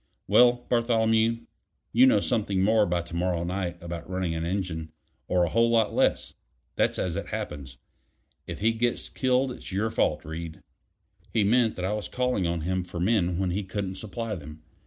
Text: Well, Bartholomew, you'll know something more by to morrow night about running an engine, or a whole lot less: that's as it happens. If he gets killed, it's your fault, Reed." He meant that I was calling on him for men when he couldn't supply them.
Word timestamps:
Well, 0.27 0.65
Bartholomew, 0.67 1.45
you'll 1.93 2.09
know 2.09 2.21
something 2.21 2.63
more 2.63 2.87
by 2.87 3.03
to 3.03 3.15
morrow 3.15 3.43
night 3.43 3.77
about 3.83 4.09
running 4.09 4.33
an 4.33 4.43
engine, 4.43 4.91
or 5.27 5.43
a 5.43 5.49
whole 5.49 5.69
lot 5.69 5.93
less: 5.93 6.33
that's 6.75 6.97
as 6.97 7.15
it 7.15 7.27
happens. 7.27 7.77
If 8.47 8.61
he 8.61 8.71
gets 8.71 9.09
killed, 9.09 9.51
it's 9.51 9.71
your 9.71 9.91
fault, 9.91 10.25
Reed." 10.25 10.63
He 11.31 11.43
meant 11.43 11.75
that 11.75 11.85
I 11.85 11.93
was 11.93 12.09
calling 12.09 12.47
on 12.47 12.61
him 12.61 12.83
for 12.83 12.99
men 12.99 13.37
when 13.37 13.51
he 13.51 13.61
couldn't 13.63 13.93
supply 13.93 14.33
them. 14.33 14.63